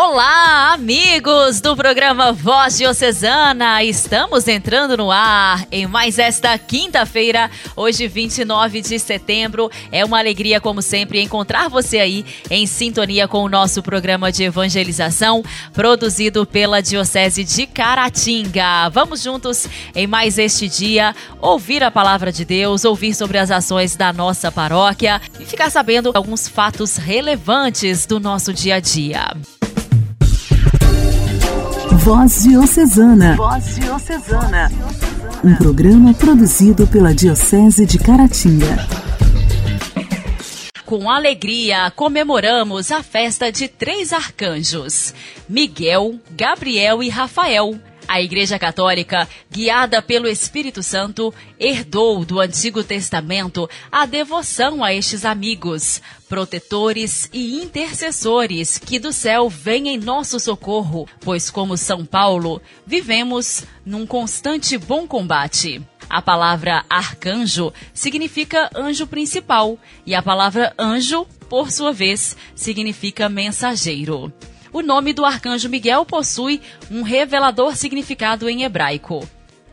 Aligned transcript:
Olá, 0.00 0.74
amigos 0.74 1.60
do 1.60 1.74
programa 1.74 2.32
Voz 2.32 2.78
Diocesana! 2.78 3.82
Estamos 3.82 4.46
entrando 4.46 4.96
no 4.96 5.10
ar 5.10 5.66
em 5.72 5.88
mais 5.88 6.20
esta 6.20 6.56
quinta-feira, 6.56 7.50
hoje 7.74 8.06
29 8.06 8.80
de 8.80 8.96
setembro. 9.00 9.68
É 9.90 10.04
uma 10.04 10.20
alegria, 10.20 10.60
como 10.60 10.82
sempre, 10.82 11.20
encontrar 11.20 11.68
você 11.68 11.98
aí 11.98 12.24
em 12.48 12.64
sintonia 12.64 13.26
com 13.26 13.42
o 13.42 13.48
nosso 13.48 13.82
programa 13.82 14.30
de 14.30 14.44
evangelização, 14.44 15.42
produzido 15.72 16.46
pela 16.46 16.80
Diocese 16.80 17.42
de 17.42 17.66
Caratinga. 17.66 18.88
Vamos 18.90 19.20
juntos 19.20 19.66
em 19.96 20.06
mais 20.06 20.38
este 20.38 20.68
dia 20.68 21.12
ouvir 21.40 21.82
a 21.82 21.90
palavra 21.90 22.30
de 22.30 22.44
Deus, 22.44 22.84
ouvir 22.84 23.16
sobre 23.16 23.36
as 23.36 23.50
ações 23.50 23.96
da 23.96 24.12
nossa 24.12 24.52
paróquia 24.52 25.20
e 25.40 25.44
ficar 25.44 25.70
sabendo 25.70 26.12
alguns 26.14 26.46
fatos 26.46 26.96
relevantes 26.96 28.06
do 28.06 28.20
nosso 28.20 28.54
dia 28.54 28.76
a 28.76 28.80
dia. 28.80 29.32
Voz 32.08 32.42
Diocesana. 32.42 33.36
Voz 33.36 33.76
Diocesana. 33.76 34.72
Um 35.44 35.54
programa 35.56 36.14
produzido 36.14 36.86
pela 36.86 37.14
Diocese 37.14 37.84
de 37.84 37.98
Caratinga. 37.98 38.78
Com 40.86 41.10
alegria, 41.10 41.90
comemoramos 41.90 42.90
a 42.90 43.02
festa 43.02 43.52
de 43.52 43.68
três 43.68 44.14
arcanjos: 44.14 45.12
Miguel, 45.46 46.18
Gabriel 46.30 47.02
e 47.02 47.10
Rafael 47.10 47.78
a 48.08 48.22
Igreja 48.22 48.58
Católica, 48.58 49.28
guiada 49.50 50.00
pelo 50.00 50.26
Espírito 50.26 50.82
Santo, 50.82 51.32
herdou 51.60 52.24
do 52.24 52.40
Antigo 52.40 52.82
Testamento 52.82 53.68
a 53.92 54.06
devoção 54.06 54.82
a 54.82 54.94
estes 54.94 55.26
amigos, 55.26 56.00
protetores 56.26 57.28
e 57.32 57.62
intercessores 57.62 58.78
que 58.78 58.98
do 58.98 59.12
céu 59.12 59.50
vêm 59.50 59.88
em 59.88 59.98
nosso 59.98 60.40
socorro, 60.40 61.06
pois, 61.20 61.50
como 61.50 61.76
São 61.76 62.04
Paulo, 62.04 62.62
vivemos 62.86 63.64
num 63.84 64.06
constante 64.06 64.78
bom 64.78 65.06
combate. 65.06 65.82
A 66.08 66.22
palavra 66.22 66.84
arcanjo 66.88 67.72
significa 67.92 68.70
anjo 68.74 69.06
principal 69.06 69.78
e 70.06 70.14
a 70.14 70.22
palavra 70.22 70.72
anjo, 70.78 71.26
por 71.50 71.70
sua 71.70 71.92
vez, 71.92 72.34
significa 72.54 73.28
mensageiro. 73.28 74.32
O 74.72 74.82
nome 74.82 75.12
do 75.12 75.24
arcanjo 75.24 75.68
Miguel 75.68 76.04
possui 76.04 76.60
um 76.90 77.02
revelador 77.02 77.76
significado 77.76 78.48
em 78.48 78.64
hebraico. 78.64 79.26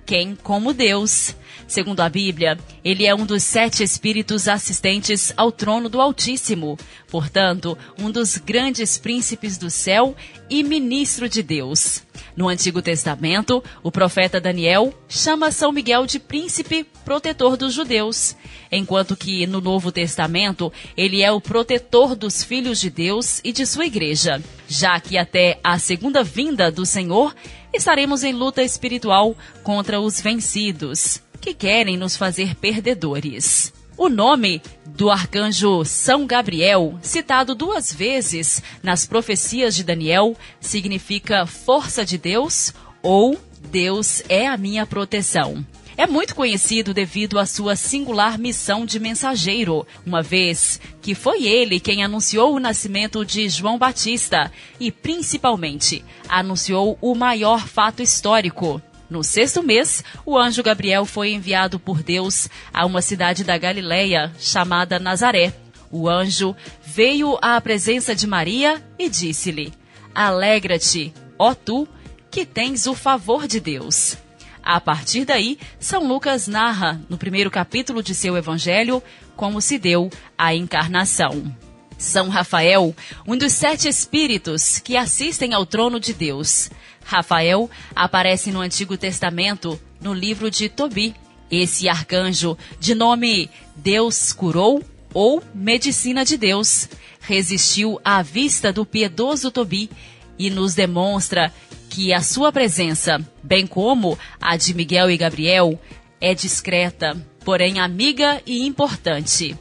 Quem 0.05 0.35
como 0.35 0.73
Deus. 0.73 1.35
Segundo 1.67 2.01
a 2.01 2.09
Bíblia, 2.09 2.59
ele 2.83 3.07
é 3.07 3.15
um 3.15 3.25
dos 3.25 3.41
sete 3.41 3.81
espíritos 3.81 4.47
assistentes 4.47 5.33
ao 5.35 5.51
trono 5.51 5.89
do 5.89 5.99
Altíssimo, 5.99 6.77
portanto, 7.09 7.75
um 7.99 8.11
dos 8.11 8.37
grandes 8.37 8.99
príncipes 8.99 9.57
do 9.57 9.69
céu 9.69 10.15
e 10.47 10.63
ministro 10.63 11.27
de 11.27 11.41
Deus. 11.41 12.03
No 12.35 12.47
Antigo 12.47 12.83
Testamento, 12.83 13.63
o 13.81 13.91
profeta 13.91 14.39
Daniel 14.39 14.93
chama 15.09 15.51
São 15.51 15.71
Miguel 15.71 16.05
de 16.05 16.19
príncipe 16.19 16.85
protetor 17.03 17.57
dos 17.57 17.73
judeus, 17.73 18.35
enquanto 18.71 19.15
que 19.15 19.47
no 19.47 19.59
Novo 19.59 19.91
Testamento 19.91 20.71
ele 20.95 21.23
é 21.23 21.31
o 21.31 21.41
protetor 21.41 22.15
dos 22.15 22.43
filhos 22.43 22.79
de 22.79 22.91
Deus 22.91 23.41
e 23.43 23.51
de 23.51 23.65
sua 23.65 23.85
igreja, 23.87 24.39
já 24.67 24.99
que 24.99 25.17
até 25.17 25.59
a 25.63 25.77
segunda 25.77 26.23
vinda 26.23 26.71
do 26.71 26.85
Senhor 26.85 27.35
estaremos 27.73 28.23
em 28.23 28.33
luta 28.33 28.63
espiritual 28.63 29.35
contra 29.63 29.99
os 29.99 30.19
vencidos, 30.21 31.21
que 31.41 31.53
querem 31.53 31.97
nos 31.97 32.15
fazer 32.15 32.55
perdedores. 32.55 33.73
O 33.97 34.09
nome 34.09 34.61
do 34.85 35.09
arcanjo 35.09 35.85
São 35.85 36.25
Gabriel, 36.27 36.99
citado 37.01 37.55
duas 37.55 37.93
vezes 37.93 38.61
nas 38.83 39.05
profecias 39.05 39.75
de 39.75 39.83
Daniel, 39.83 40.35
significa 40.59 41.45
força 41.45 42.03
de 42.03 42.17
Deus 42.17 42.73
ou 43.01 43.39
Deus 43.71 44.21
é 44.27 44.47
a 44.47 44.57
minha 44.57 44.85
proteção. 44.85 45.65
É 45.97 46.05
muito 46.05 46.35
conhecido 46.35 46.93
devido 46.93 47.39
à 47.39 47.45
sua 47.45 47.75
singular 47.75 48.37
missão 48.37 48.85
de 48.85 48.99
mensageiro, 48.99 49.87
uma 50.05 50.21
vez 50.21 50.79
que 51.01 51.15
foi 51.15 51.45
ele 51.45 51.79
quem 51.79 52.03
anunciou 52.03 52.53
o 52.53 52.59
nascimento 52.59 53.25
de 53.25 53.47
João 53.47 53.77
Batista 53.77 54.51
e, 54.77 54.91
principalmente, 54.91 56.03
anunciou 56.27 56.97
o 57.01 57.15
maior 57.15 57.65
fato 57.65 58.01
histórico, 58.01 58.81
no 59.09 59.23
sexto 59.23 59.61
mês, 59.61 60.03
o 60.25 60.37
anjo 60.37 60.63
Gabriel 60.63 61.05
foi 61.05 61.31
enviado 61.31 61.79
por 61.79 62.01
Deus 62.01 62.49
a 62.73 62.85
uma 62.85 63.01
cidade 63.01 63.43
da 63.43 63.57
Galileia 63.57 64.33
chamada 64.39 64.99
Nazaré. 64.99 65.53
O 65.91 66.09
anjo 66.09 66.55
veio 66.83 67.37
à 67.41 67.61
presença 67.61 68.15
de 68.15 68.25
Maria 68.25 68.83
e 68.97 69.07
disse-lhe: 69.07 69.71
Alegra-te, 70.13 71.13
ó 71.37 71.53
tu, 71.53 71.87
que 72.31 72.45
tens 72.45 72.87
o 72.87 72.95
favor 72.95 73.47
de 73.47 73.59
Deus. 73.59 74.17
A 74.65 74.81
partir 74.81 75.25
daí, 75.25 75.59
São 75.79 76.07
Lucas 76.07 76.47
narra, 76.47 76.99
no 77.07 77.19
primeiro 77.19 77.51
capítulo 77.51 78.01
de 78.01 78.15
seu 78.15 78.35
evangelho, 78.35 79.01
como 79.35 79.61
se 79.61 79.77
deu 79.77 80.09
a 80.35 80.55
encarnação. 80.55 81.55
São 81.99 82.29
Rafael, 82.29 82.95
um 83.27 83.37
dos 83.37 83.53
sete 83.53 83.87
espíritos 83.87 84.79
que 84.79 84.97
assistem 84.97 85.53
ao 85.53 85.67
trono 85.67 85.99
de 85.99 86.15
Deus. 86.15 86.71
Rafael 87.03 87.69
aparece 87.95 88.51
no 88.51 88.59
Antigo 88.59 88.97
Testamento, 88.97 89.79
no 90.01 90.15
livro 90.15 90.49
de 90.49 90.67
Tobi. 90.67 91.13
Esse 91.51 91.87
arcanjo, 91.87 92.57
de 92.79 92.95
nome 92.95 93.51
Deus 93.75 94.33
curou 94.33 94.83
ou 95.13 95.43
Medicina 95.53 96.25
de 96.25 96.37
Deus, 96.37 96.89
resistiu 97.21 98.01
à 98.03 98.23
vista 98.23 98.73
do 98.73 98.83
piedoso 98.83 99.51
Tobi 99.51 99.91
e 100.39 100.49
nos 100.49 100.73
demonstra 100.73 101.53
que 101.95 102.11
a 102.11 102.21
sua 102.21 102.51
presença, 102.51 103.25
bem 103.41 103.65
como 103.65 104.19
a 104.41 104.57
de 104.57 104.73
Miguel 104.73 105.09
e 105.09 105.15
Gabriel, 105.15 105.79
é 106.19 106.33
discreta, 106.33 107.15
porém 107.45 107.79
amiga 107.79 108.41
e 108.45 108.65
importante. 108.65 109.57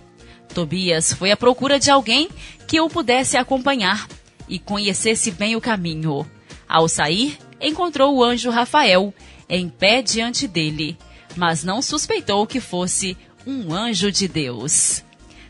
Tobias 0.52 1.12
foi 1.12 1.30
à 1.30 1.36
procura 1.36 1.78
de 1.78 1.92
alguém 1.92 2.28
que 2.66 2.80
o 2.80 2.88
pudesse 2.88 3.36
acompanhar 3.36 4.08
e 4.48 4.58
conhecesse 4.58 5.30
bem 5.30 5.54
o 5.54 5.60
caminho. 5.60 6.28
Ao 6.68 6.88
sair, 6.88 7.38
encontrou 7.60 8.16
o 8.16 8.24
anjo 8.24 8.50
Rafael 8.50 9.14
em 9.48 9.68
pé 9.68 10.02
diante 10.02 10.48
dele, 10.48 10.98
mas 11.36 11.62
não 11.62 11.80
suspeitou 11.80 12.48
que 12.48 12.58
fosse 12.58 13.16
um 13.46 13.72
anjo 13.72 14.10
de 14.10 14.26
Deus. 14.26 15.04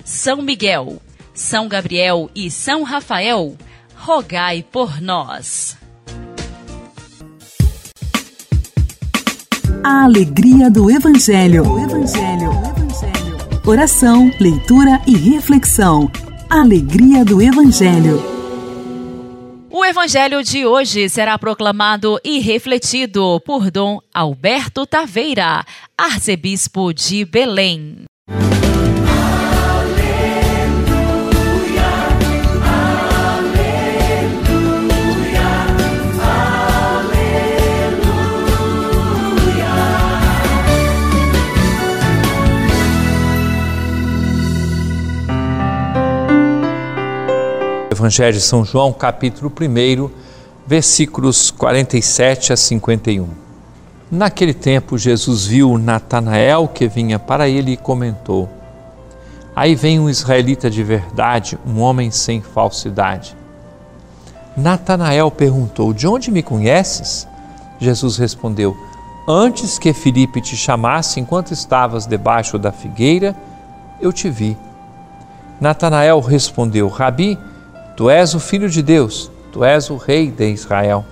São 0.04 0.42
Miguel, 0.42 1.00
São 1.32 1.66
Gabriel 1.66 2.30
e 2.34 2.50
São 2.50 2.82
Rafael, 2.82 3.56
rogai 3.96 4.62
por 4.70 5.00
nós. 5.00 5.78
A 9.86 10.04
alegria 10.04 10.70
do 10.70 10.90
Evangelho. 10.90 11.62
Evangelho. 11.78 12.50
Oração, 13.66 14.30
leitura 14.40 14.98
e 15.06 15.14
reflexão. 15.14 16.10
Alegria 16.48 17.22
do 17.22 17.42
Evangelho. 17.42 18.18
O 19.70 19.84
Evangelho 19.84 20.42
de 20.42 20.64
hoje 20.64 21.10
será 21.10 21.38
proclamado 21.38 22.18
e 22.24 22.38
refletido 22.38 23.38
por 23.44 23.70
Dom 23.70 24.00
Alberto 24.14 24.86
Taveira, 24.86 25.62
arcebispo 25.98 26.94
de 26.94 27.26
Belém. 27.26 28.06
Evangelho 48.04 48.34
de 48.34 48.40
São 48.42 48.66
João, 48.66 48.92
capítulo 48.92 49.50
1, 49.50 50.10
versículos 50.66 51.50
47 51.50 52.52
a 52.52 52.56
51. 52.56 53.26
Naquele 54.10 54.52
tempo, 54.52 54.98
Jesus 54.98 55.46
viu 55.46 55.78
Natanael 55.78 56.68
que 56.68 56.86
vinha 56.86 57.18
para 57.18 57.48
ele 57.48 57.72
e 57.72 57.76
comentou: 57.78 58.46
Aí 59.56 59.74
vem 59.74 59.98
um 59.98 60.10
israelita 60.10 60.68
de 60.68 60.82
verdade, 60.82 61.58
um 61.66 61.80
homem 61.80 62.10
sem 62.10 62.42
falsidade. 62.42 63.34
Natanael 64.54 65.30
perguntou: 65.30 65.94
De 65.94 66.06
onde 66.06 66.30
me 66.30 66.42
conheces? 66.42 67.26
Jesus 67.78 68.18
respondeu: 68.18 68.76
Antes 69.26 69.78
que 69.78 69.94
Filipe 69.94 70.42
te 70.42 70.58
chamasse, 70.58 71.20
enquanto 71.20 71.52
estavas 71.52 72.04
debaixo 72.04 72.58
da 72.58 72.70
figueira, 72.70 73.34
eu 73.98 74.12
te 74.12 74.28
vi. 74.28 74.58
Natanael 75.58 76.20
respondeu: 76.20 76.86
Rabi, 76.88 77.38
Tu 77.96 78.10
és 78.10 78.34
o 78.34 78.40
Filho 78.40 78.68
de 78.68 78.82
Deus, 78.82 79.30
tu 79.52 79.64
és 79.64 79.88
o 79.88 79.96
Rei 79.96 80.30
de 80.30 80.50
Israel. 80.50 81.04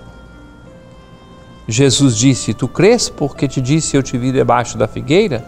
Jesus 1.67 2.17
disse: 2.17 2.53
Tu 2.53 2.67
crês 2.67 3.07
porque 3.09 3.47
te 3.47 3.61
disse 3.61 3.95
eu 3.95 4.03
te 4.03 4.17
vi 4.17 4.31
debaixo 4.31 4.77
da 4.77 4.87
figueira? 4.87 5.45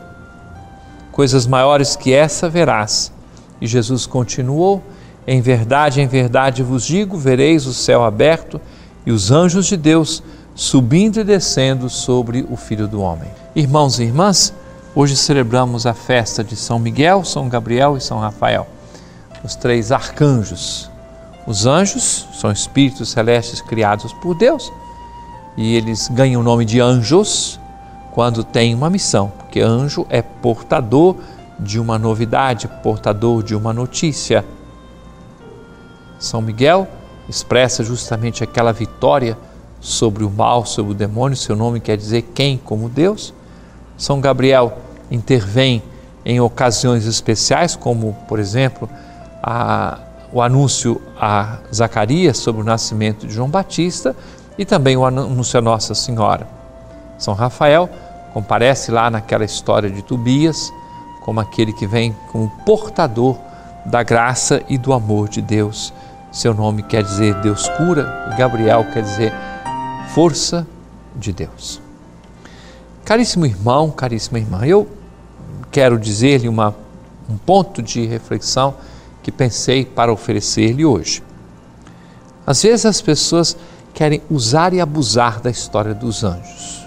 Coisas 1.11 1.45
maiores 1.45 1.95
que 1.95 2.13
essa 2.13 2.49
verás. 2.49 3.11
E 3.59 3.67
Jesus 3.67 4.05
continuou: 4.05 4.81
Em 5.27 5.41
verdade, 5.41 5.99
em 5.99 6.07
verdade 6.07 6.63
vos 6.63 6.85
digo: 6.85 7.17
vereis 7.17 7.65
o 7.65 7.73
céu 7.73 8.03
aberto 8.03 8.61
e 9.05 9.11
os 9.11 9.29
anjos 9.29 9.65
de 9.65 9.75
Deus 9.75 10.23
subindo 10.55 11.19
e 11.19 11.23
descendo 11.25 11.89
sobre 11.89 12.47
o 12.49 12.55
Filho 12.55 12.87
do 12.87 13.01
Homem. 13.01 13.29
Irmãos 13.53 13.99
e 13.99 14.03
irmãs, 14.03 14.53
hoje 14.95 15.17
celebramos 15.17 15.85
a 15.85 15.93
festa 15.93 16.45
de 16.45 16.55
São 16.55 16.79
Miguel, 16.79 17.25
São 17.25 17.49
Gabriel 17.49 17.97
e 17.97 18.01
São 18.01 18.19
Rafael, 18.19 18.65
os 19.43 19.53
três 19.53 19.91
arcanjos. 19.91 20.94
Os 21.47 21.65
anjos 21.65 22.27
são 22.33 22.51
espíritos 22.51 23.09
celestes 23.09 23.61
criados 23.61 24.11
por 24.13 24.35
Deus 24.35 24.71
e 25.55 25.75
eles 25.75 26.07
ganham 26.07 26.41
o 26.41 26.43
nome 26.43 26.65
de 26.65 26.81
anjos 26.81 27.59
quando 28.11 28.43
têm 28.43 28.73
uma 28.73 28.89
missão, 28.89 29.31
porque 29.37 29.59
anjo 29.59 30.05
é 30.09 30.21
portador 30.21 31.15
de 31.59 31.79
uma 31.79 31.99
novidade, 31.99 32.67
portador 32.81 33.43
de 33.43 33.55
uma 33.55 33.73
notícia. 33.73 34.43
São 36.17 36.41
Miguel 36.41 36.87
expressa 37.29 37.83
justamente 37.83 38.43
aquela 38.43 38.71
vitória 38.71 39.37
sobre 39.79 40.23
o 40.23 40.29
mal, 40.29 40.65
sobre 40.65 40.93
o 40.93 40.95
demônio, 40.95 41.37
seu 41.37 41.55
nome 41.55 41.79
quer 41.79 41.97
dizer 41.97 42.23
quem 42.33 42.57
como 42.57 42.89
Deus. 42.89 43.33
São 43.97 44.19
Gabriel 44.19 44.77
intervém 45.11 45.83
em 46.25 46.39
ocasiões 46.39 47.05
especiais, 47.05 47.75
como, 47.75 48.13
por 48.27 48.39
exemplo, 48.39 48.89
a, 49.43 49.99
o 50.35 50.41
anúncio 50.41 51.01
a 51.17 51.59
Zacarias 51.73 52.37
sobre 52.39 52.61
o 52.61 52.65
nascimento 52.65 53.25
de 53.25 53.33
João 53.33 53.49
Batista 53.49 54.13
e 54.57 54.65
também 54.65 54.97
o 54.97 55.05
anúncio 55.05 55.57
a 55.57 55.61
Nossa 55.61 55.95
Senhora. 55.95 56.45
São 57.17 57.33
Rafael 57.33 57.89
comparece 58.33 58.91
lá 58.91 59.09
naquela 59.09 59.45
história 59.45 59.89
de 59.89 60.01
Tobias 60.01 60.73
como 61.21 61.39
aquele 61.39 61.71
que 61.71 61.87
vem 61.87 62.13
como 62.33 62.51
portador 62.65 63.37
da 63.85 64.03
graça 64.03 64.61
e 64.67 64.77
do 64.77 64.91
amor 64.91 65.29
de 65.29 65.41
Deus. 65.41 65.93
Seu 66.33 66.53
nome 66.53 66.83
quer 66.83 67.01
dizer 67.01 67.33
Deus 67.35 67.69
cura 67.69 68.29
e 68.33 68.37
Gabriel 68.37 68.83
quer 68.91 69.03
dizer 69.03 69.33
força 70.13 70.67
de 71.15 71.31
Deus. 71.31 71.79
Caríssimo 73.05 73.45
irmão, 73.45 73.89
caríssima 73.89 74.37
irmã, 74.37 74.65
eu 74.65 74.85
quero 75.71 75.97
dizer-lhe 75.97 76.49
um 76.49 77.37
ponto 77.45 77.81
de 77.81 78.05
reflexão 78.05 78.73
que 79.25 79.31
pensei 79.31 79.83
para 79.83 80.13
oferecer-lhe 80.13 80.85
hoje. 80.85 81.23
Às 82.45 82.61
vezes 82.61 82.85
as 82.85 83.01
pessoas 83.01 83.57
querem 83.91 84.21
usar 84.29 84.71
e 84.71 84.79
abusar 84.79 85.41
da 85.41 85.49
história 85.49 85.95
dos 85.95 86.23
anjos. 86.23 86.85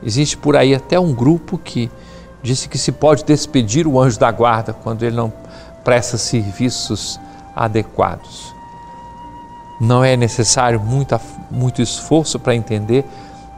Existe 0.00 0.36
por 0.36 0.54
aí 0.54 0.72
até 0.72 1.00
um 1.00 1.12
grupo 1.12 1.58
que 1.58 1.90
disse 2.44 2.68
que 2.68 2.78
se 2.78 2.92
pode 2.92 3.24
despedir 3.24 3.88
o 3.88 4.00
anjo 4.00 4.20
da 4.20 4.30
guarda 4.30 4.72
quando 4.72 5.02
ele 5.02 5.16
não 5.16 5.32
presta 5.82 6.16
serviços 6.16 7.18
adequados. 7.52 8.54
Não 9.80 10.04
é 10.04 10.16
necessário 10.16 10.78
muita, 10.78 11.20
muito 11.50 11.82
esforço 11.82 12.38
para 12.38 12.54
entender 12.54 13.04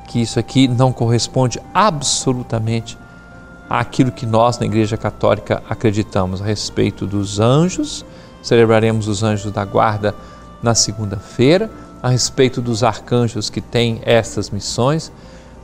que 0.07 0.23
isso 0.23 0.39
aqui 0.39 0.69
não 0.69 0.91
corresponde 0.91 1.61
absolutamente 1.75 2.97
àquilo 3.69 4.13
que 4.13 4.27
nós 4.27 4.59
na 4.59 4.67
Igreja 4.67 4.97
Católica 4.97 5.63
acreditamos 5.69 6.41
a 6.41 6.45
respeito 6.45 7.07
dos 7.07 7.41
anjos. 7.41 8.05
Celebraremos 8.43 9.09
os 9.09 9.23
anjos 9.23 9.51
da 9.51 9.65
guarda 9.65 10.15
na 10.63 10.75
segunda-feira, 10.75 11.71
a 12.03 12.09
respeito 12.09 12.61
dos 12.61 12.83
arcanjos 12.83 13.49
que 13.51 13.61
têm 13.61 14.01
estas 14.05 14.51
missões, 14.51 15.11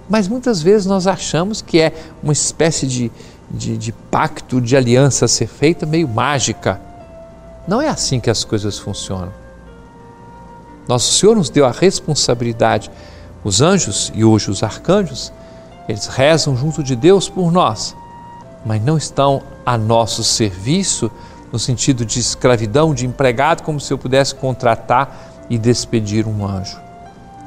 mas 0.09 0.27
muitas 0.27 0.61
vezes 0.63 0.87
nós 0.87 1.07
achamos 1.07 1.63
que 1.63 1.81
é 1.81 1.93
uma 2.23 2.33
espécie 2.33 2.87
de, 2.87 3.13
de, 3.51 3.77
de 3.77 3.93
pacto, 3.93 4.61
de 4.61 4.77
aliança 4.77 5.25
a 5.25 5.29
ser 5.29 5.47
feita 5.47 5.87
meio 5.87 6.09
mágica. 6.09 6.81
Não 7.69 7.81
é 7.81 7.89
assim 7.89 8.19
que 8.19 8.31
as 8.31 8.43
coisas 8.43 8.79
funcionam. 8.79 9.33
Nosso 10.89 11.13
Senhor 11.13 11.37
nos 11.37 11.49
deu 11.49 11.65
a 11.65 11.71
responsabilidade. 11.71 12.91
Os 13.45 13.61
anjos 13.61 14.11
e 14.15 14.25
hoje 14.25 14.51
os 14.51 14.63
arcanjos, 14.63 15.33
eles 15.89 16.07
rezam 16.07 16.57
junto 16.57 16.83
de 16.83 16.95
Deus 16.95 17.29
por 17.29 17.51
nós, 17.51 17.97
mas 18.65 18.83
não 18.83 18.97
estão 18.97 19.43
a 19.65 19.77
nosso 19.77 20.23
serviço 20.23 21.11
no 21.53 21.59
sentido 21.59 22.05
de 22.05 22.21
escravidão, 22.21 22.95
de 22.95 23.07
empregado, 23.07 23.63
como 23.63 23.81
se 23.81 23.93
eu 23.93 23.99
pudesse 23.99 24.35
contratar 24.35 25.31
e 25.49 25.59
despedir 25.59 26.27
um 26.27 26.47
anjo. 26.47 26.79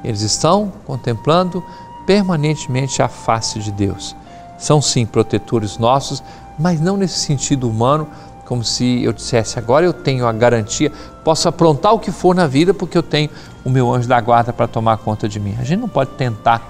Eles 0.04 0.22
estão 0.22 0.72
contemplando 0.86 1.64
permanentemente 2.06 3.02
a 3.02 3.08
face 3.08 3.60
de 3.60 3.72
Deus. 3.72 4.16
São 4.58 4.82
sim 4.82 5.06
protetores 5.06 5.78
nossos, 5.78 6.22
mas 6.60 6.82
não 6.82 6.98
nesse 6.98 7.20
sentido 7.20 7.70
humano, 7.70 8.08
como 8.46 8.64
se 8.64 9.04
eu 9.04 9.14
dissesse 9.14 9.58
agora 9.58 9.86
eu 9.86 9.94
tenho 9.94 10.28
a 10.28 10.34
garantia, 10.34 10.92
posso 11.24 11.48
aprontar 11.48 11.94
o 11.94 12.00
que 12.00 12.12
for 12.12 12.36
na 12.36 12.46
vida 12.46 12.74
porque 12.74 12.98
eu 12.98 13.04
tenho 13.04 13.30
o 13.64 13.70
meu 13.70 13.92
anjo 13.94 14.08
da 14.08 14.20
guarda 14.20 14.52
para 14.52 14.68
tomar 14.68 14.98
conta 14.98 15.30
de 15.30 15.40
mim. 15.40 15.56
A 15.60 15.64
gente 15.64 15.80
não 15.80 15.88
pode 15.88 16.12
tentar 16.12 16.62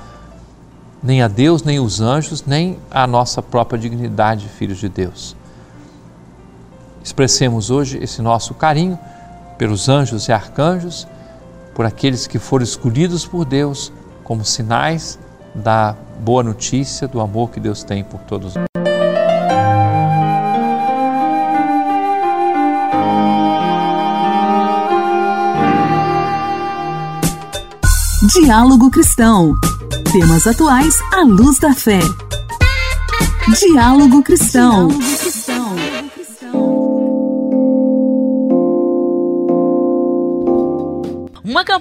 nem 1.04 1.22
a 1.22 1.28
Deus, 1.28 1.64
nem 1.64 1.80
os 1.80 2.00
anjos, 2.00 2.46
nem 2.46 2.80
a 2.90 3.06
nossa 3.06 3.42
própria 3.42 3.78
dignidade, 3.78 4.48
filhos 4.48 4.78
de 4.78 4.88
Deus. 4.88 5.36
Expressemos 7.04 7.70
hoje 7.70 8.00
esse 8.02 8.22
nosso 8.22 8.54
carinho 8.54 8.98
pelos 9.58 9.90
anjos 9.90 10.30
e 10.30 10.32
arcanjos, 10.32 11.06
por 11.76 11.86
aqueles 11.86 12.26
que 12.26 12.40
foram 12.40 12.64
escolhidos 12.64 13.26
por 13.26 13.44
Deus 13.44 13.92
como 14.24 14.46
sinais 14.46 15.20
da 15.54 15.96
boa 16.20 16.42
notícia, 16.42 17.08
do 17.08 17.20
amor 17.20 17.50
que 17.50 17.60
Deus 17.60 17.84
tem 17.84 18.04
por 18.04 18.22
todos 18.22 18.56
nós. 18.56 18.66
Diálogo 28.34 28.90
Cristão. 28.90 29.54
Temas 30.14 30.46
atuais 30.46 30.94
à 31.12 31.24
luz 31.24 31.58
da 31.58 31.74
fé. 31.74 31.98
Diálogo 33.60 34.22
Cristão. 34.22 34.90
Diálogo 34.90 35.18
Cristão. 35.18 35.43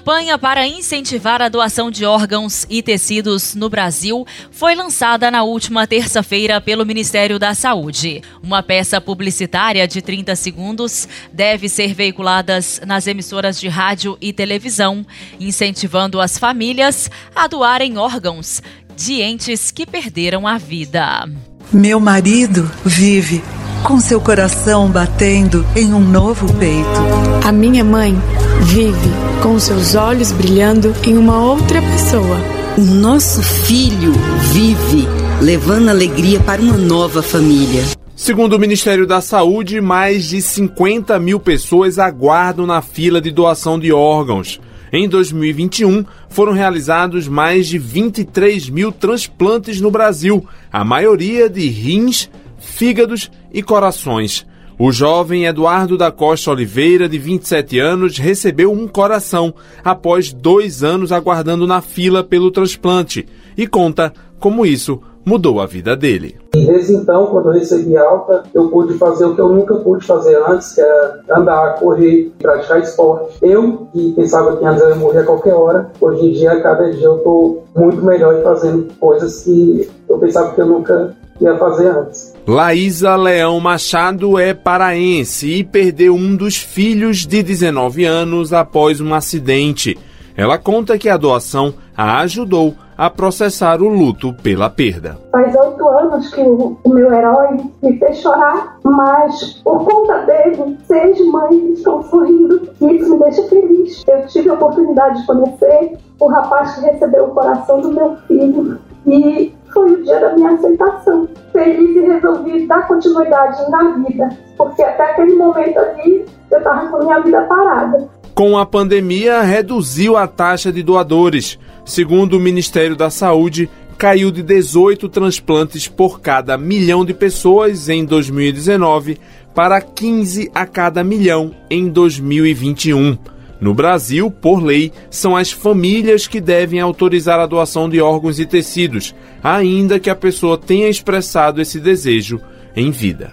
Campanha 0.03 0.37
para 0.37 0.67
incentivar 0.67 1.41
a 1.41 1.49
doação 1.49 1.89
de 1.89 2.05
órgãos 2.05 2.67
e 2.69 2.83
tecidos 2.83 3.55
no 3.55 3.69
Brasil 3.69 4.27
foi 4.51 4.75
lançada 4.75 5.31
na 5.31 5.45
última 5.45 5.87
terça-feira 5.87 6.61
pelo 6.61 6.85
Ministério 6.85 7.39
da 7.39 7.55
Saúde. 7.55 8.21
Uma 8.43 8.65
peça 8.65 9.01
publicitária 9.01 9.87
de 9.87 10.03
30 10.03 10.35
segundos 10.35 11.07
deve 11.33 11.69
ser 11.69 11.95
veiculada 11.95 12.59
nas 12.85 13.07
emissoras 13.07 13.61
de 13.61 13.69
rádio 13.69 14.19
e 14.21 14.33
televisão, 14.33 15.07
incentivando 15.39 16.21
as 16.21 16.37
famílias 16.37 17.09
a 17.33 17.47
doarem 17.47 17.97
órgãos 17.97 18.61
de 18.97 19.23
entes 19.23 19.71
que 19.71 19.87
perderam 19.87 20.49
a 20.49 20.59
vida. 20.59 21.31
Meu 21.73 22.01
marido 22.01 22.69
vive 22.85 23.41
com 23.83 23.99
seu 23.99 24.21
coração 24.21 24.89
batendo 24.89 25.67
em 25.75 25.93
um 25.93 26.01
novo 26.01 26.53
peito. 26.55 27.47
A 27.47 27.51
minha 27.51 27.83
mãe 27.83 28.15
vive 28.61 29.11
com 29.43 29.59
seus 29.59 29.95
olhos 29.95 30.31
brilhando 30.31 30.95
em 31.05 31.17
uma 31.17 31.39
outra 31.39 31.83
pessoa. 31.83 32.37
O 32.79 32.81
nosso 32.81 33.43
filho 33.43 34.13
vive 34.53 35.07
levando 35.41 35.89
alegria 35.89 36.39
para 36.41 36.63
uma 36.63 36.77
nova 36.77 37.23
família. 37.23 37.83
Segundo 38.15 38.55
o 38.55 38.59
Ministério 38.59 39.07
da 39.07 39.21
Saúde, 39.21 39.81
mais 39.81 40.29
de 40.29 40.41
50 40.41 41.19
mil 41.19 41.41
pessoas 41.41 41.99
aguardam 41.99 42.67
na 42.67 42.81
fila 42.81 43.21
de 43.21 43.33
doação 43.33 43.79
de 43.79 43.93
órgãos. 43.93 44.61
Em 44.93 45.09
2021, 45.09 46.05
foram 46.29 46.53
realizados 46.53 47.27
mais 47.27 47.67
de 47.67 47.79
23 47.79 48.69
mil 48.69 48.93
transplantes 48.93 49.81
no 49.81 49.91
Brasil, 49.91 50.47
a 50.71 50.85
maioria 50.85 51.49
de 51.49 51.67
rins, 51.67 52.31
fígados 52.59 53.31
e 53.53 53.63
corações. 53.63 54.47
O 54.79 54.91
jovem 54.91 55.45
Eduardo 55.45 55.97
da 55.97 56.11
Costa 56.11 56.51
Oliveira, 56.51 57.09
de 57.09 57.19
27 57.19 57.79
anos, 57.79 58.19
recebeu 58.19 58.73
um 58.73 58.89
coração 58.89 59.55
após 59.85 60.33
dois 60.33 60.83
anos 60.83 61.13
aguardando 61.13 61.67
na 61.67 61.81
fila 61.81 62.25
pelo 62.25 62.51
transplante 62.51 63.29
e 63.57 63.67
conta 63.67 64.13
como 64.41 64.67
isso 64.67 65.01
mudou 65.25 65.61
a 65.61 65.67
vida 65.67 65.97
dele. 65.97 66.37
Desde 66.53 66.95
então, 66.95 67.27
quando 67.27 67.51
eu 67.51 67.53
recebi 67.53 67.97
alta, 67.97 68.43
eu 68.53 68.69
pude 68.69 68.95
fazer 68.95 69.25
o 69.25 69.35
que 69.35 69.41
eu 69.41 69.49
nunca 69.49 69.75
pude 69.77 70.05
fazer 70.05 70.37
antes, 70.49 70.75
que 70.75 70.81
é 70.81 71.13
andar, 71.31 71.77
correr, 71.79 72.33
praticar 72.41 72.81
esporte. 72.81 73.39
Eu, 73.41 73.87
que 73.93 74.13
pensava 74.13 74.57
que 74.57 74.65
antes 74.65 74.83
eu 74.83 74.89
ia 74.91 74.97
morrer 74.97 75.21
a 75.21 75.25
qualquer 75.27 75.55
hora, 75.55 75.91
hoje 76.01 76.27
em 76.27 76.33
dia, 76.33 76.61
cada 76.61 76.91
dia 76.91 77.07
eu 77.07 77.19
estou 77.19 77.65
muito 77.77 78.05
melhor 78.05 78.43
fazendo 78.43 78.89
coisas 78.99 79.45
que 79.45 79.89
eu 80.09 80.19
pensava 80.19 80.53
que 80.55 80.61
eu 80.61 80.67
nunca 80.67 81.15
ia 81.43 81.57
fazer 81.57 81.89
antes. 81.89 82.35
Laísa 82.47 83.17
Leão 83.17 83.59
Machado 83.61 84.39
é 84.39 84.55
paraense 84.55 85.49
e 85.49 85.65
perdeu 85.65 86.15
um 86.15 86.35
dos 86.35 86.57
filhos 86.57 87.27
de 87.27 87.43
19 87.43 88.05
anos 88.05 88.53
após 88.53 89.01
um 89.01 89.15
acidente. 89.15 89.99
Ela 90.37 90.59
conta 90.59 90.99
que 90.99 91.09
a 91.09 91.17
doação 91.17 91.75
a 91.97 92.21
ajudou 92.21 92.75
a 92.97 93.11
processar 93.11 93.83
o 93.83 93.89
luto 93.89 94.33
pela 94.43 94.71
perda. 94.71 95.19
Faz 95.31 95.55
oito 95.55 95.89
anos 95.89 96.33
que 96.33 96.41
o, 96.41 96.77
o, 96.85 96.89
meu 96.89 97.13
herói 97.13 97.57
me 97.83 97.99
fez 97.99 98.19
chorar, 98.19 98.79
mas 98.85 99.61
por 99.65 99.85
conta 99.85 100.19
dele, 100.19 100.79
seis 100.85 101.19
mães 101.27 101.79
estão 101.79 102.03
sorrindo 102.05 102.69
e 102.81 102.97
isso 102.97 103.13
me 103.13 103.19
deixa 103.25 103.43
feliz. 103.49 104.05
Eu 104.07 104.27
tive 104.27 104.51
a 104.51 104.55
oportunidade 104.55 105.21
de 105.21 105.27
conhecer 105.27 105.99
o 106.21 106.29
rapaz 106.29 106.77
que 106.77 106.83
recebeu 106.83 107.25
o 107.25 107.31
coração 107.31 107.81
do 107.81 107.93
meu 107.93 108.17
filho 108.29 108.79
e 109.07 109.53
foi 109.73 109.93
o 109.93 110.03
dia 110.03 110.21
da 110.21 110.35
minha 110.35 110.51
aceitação. 110.51 111.29
Feliz 111.53 111.97
e 111.97 112.01
resolvi 112.01 112.67
dar 112.67 112.87
continuidade 112.87 113.71
na 113.71 113.91
vida, 113.97 114.29
porque 114.57 114.83
até 114.83 115.13
aquele 115.13 115.35
momento 115.35 115.79
ali 115.79 116.25
eu 116.51 116.59
estava 116.59 116.89
com 116.89 117.05
minha 117.05 117.21
vida 117.21 117.41
parada. 117.43 118.09
Com 118.35 118.57
a 118.57 118.65
pandemia, 118.65 119.43
reduziu 119.43 120.17
a 120.17 120.27
taxa 120.27 120.73
de 120.73 120.83
doadores. 120.83 121.59
Segundo 121.85 122.39
o 122.39 122.41
Ministério 122.41 122.97
da 122.97 123.11
Saúde, 123.11 123.69
caiu 123.99 124.31
de 124.31 124.43
18 124.43 125.09
transplantes 125.09 125.87
por 125.87 126.21
cada 126.21 126.57
milhão 126.57 127.05
de 127.05 127.13
pessoas 127.13 127.89
em 127.89 128.05
2019 128.05 129.19
para 129.55 129.81
15 129.81 130.51
a 130.55 130.67
cada 130.67 131.05
milhão 131.05 131.55
em 131.71 131.89
2021. 131.89 133.19
No 133.63 133.73
Brasil, 133.73 134.29
por 134.29 134.61
lei, 134.61 134.91
são 135.09 135.37
as 135.37 135.53
famílias 135.53 136.27
que 136.27 136.41
devem 136.41 136.81
autorizar 136.81 137.39
a 137.39 137.47
doação 137.47 137.89
de 137.89 138.01
órgãos 138.01 138.41
e 138.41 138.45
tecidos, 138.45 139.15
ainda 139.41 140.01
que 140.01 140.11
a 140.11 140.17
pessoa 140.17 140.59
tenha 140.59 140.89
expressado 140.89 141.63
esse 141.63 141.79
desejo 141.79 142.41
em 142.75 142.91
vida. 142.91 143.31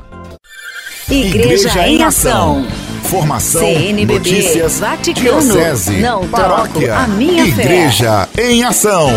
Igreja, 1.09 1.69
Igreja 1.69 1.87
em 1.87 2.03
Ação. 2.03 2.63
Formação, 3.05 3.61
CNBB, 3.61 4.13
notícias, 4.13 4.79
Vaticano, 4.79 5.41
diocese, 5.41 5.97
não 5.97 6.27
paróquia, 6.27 6.95
a 6.95 7.07
minha 7.07 7.47
Igreja 7.47 8.27
fé. 8.31 8.51
em 8.51 8.63
Ação. 8.63 9.09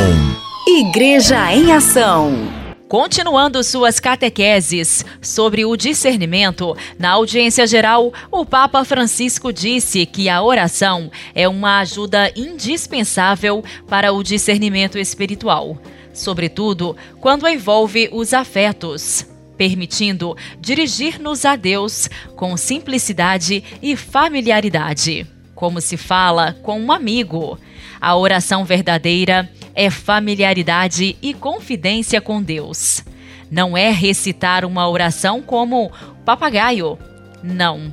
Igreja 0.66 1.52
em 1.52 1.72
Ação. 1.72 2.61
Continuando 2.92 3.64
suas 3.64 3.98
catequeses 3.98 5.02
sobre 5.22 5.64
o 5.64 5.74
discernimento, 5.78 6.76
na 6.98 7.12
audiência 7.12 7.66
geral, 7.66 8.12
o 8.30 8.44
Papa 8.44 8.84
Francisco 8.84 9.50
disse 9.50 10.04
que 10.04 10.28
a 10.28 10.42
oração 10.42 11.10
é 11.34 11.48
uma 11.48 11.78
ajuda 11.78 12.30
indispensável 12.36 13.64
para 13.88 14.12
o 14.12 14.22
discernimento 14.22 14.98
espiritual, 14.98 15.78
sobretudo 16.12 16.94
quando 17.18 17.48
envolve 17.48 18.10
os 18.12 18.34
afetos, 18.34 19.26
permitindo 19.56 20.36
dirigir-nos 20.60 21.46
a 21.46 21.56
Deus 21.56 22.10
com 22.36 22.58
simplicidade 22.58 23.64
e 23.80 23.96
familiaridade, 23.96 25.26
como 25.54 25.80
se 25.80 25.96
fala 25.96 26.58
com 26.62 26.78
um 26.78 26.92
amigo. 26.92 27.58
A 27.98 28.14
oração 28.14 28.66
verdadeira 28.66 29.48
é 29.60 29.61
familiaridade 29.90 31.16
e 31.22 31.34
confidência 31.34 32.20
com 32.20 32.42
Deus. 32.42 33.04
Não 33.50 33.76
é 33.76 33.90
recitar 33.90 34.64
uma 34.64 34.88
oração 34.88 35.42
como 35.42 35.90
papagaio. 36.24 36.98
Não. 37.42 37.92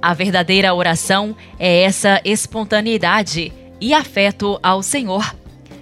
A 0.00 0.14
verdadeira 0.14 0.72
oração 0.72 1.36
é 1.58 1.82
essa 1.82 2.20
espontaneidade 2.24 3.52
e 3.80 3.92
afeto 3.92 4.58
ao 4.62 4.82
Senhor, 4.82 5.34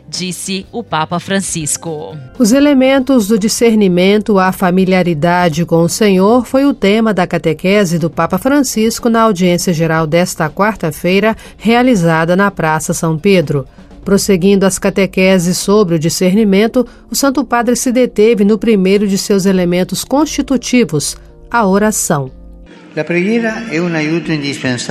disse 0.08 0.66
o 0.72 0.82
Papa 0.82 1.20
Francisco. 1.20 2.16
Os 2.38 2.52
elementos 2.52 3.28
do 3.28 3.38
discernimento 3.38 4.38
à 4.38 4.50
familiaridade 4.50 5.64
com 5.64 5.82
o 5.82 5.88
Senhor 5.88 6.46
foi 6.46 6.64
o 6.64 6.72
tema 6.72 7.12
da 7.12 7.26
catequese 7.26 7.98
do 7.98 8.08
Papa 8.08 8.38
Francisco 8.38 9.08
na 9.08 9.22
audiência 9.22 9.72
geral 9.72 10.06
desta 10.06 10.48
quarta-feira, 10.48 11.36
realizada 11.56 12.34
na 12.34 12.50
Praça 12.50 12.94
São 12.94 13.18
Pedro. 13.18 13.66
Prosseguindo 14.08 14.64
as 14.64 14.78
catequeses 14.78 15.58
sobre 15.58 15.96
o 15.96 15.98
discernimento, 15.98 16.86
o 17.10 17.14
Santo 17.14 17.44
Padre 17.44 17.76
se 17.76 17.92
deteve 17.92 18.42
no 18.42 18.56
primeiro 18.56 19.06
de 19.06 19.18
seus 19.18 19.44
elementos 19.44 20.02
constitutivos, 20.02 21.14
a 21.50 21.66
oração. 21.66 22.30
A 22.96 23.04
preghiera 23.04 23.66
aiuto 23.94 24.32
discernimento. 24.32 24.88